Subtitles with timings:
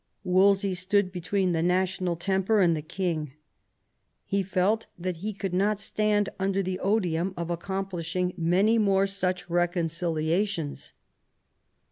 [0.23, 3.33] Wolsey stood between the national temper and the king;
[4.25, 9.47] he felt that he could not stand under the odium of accomplishing many more such
[9.47, 10.93] recon ciliations.